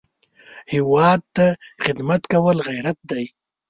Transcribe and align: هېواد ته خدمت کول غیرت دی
هېواد 0.73 1.21
ته 1.35 1.45
خدمت 1.83 2.21
کول 2.31 2.57
غیرت 2.67 2.97
دی 3.09 3.25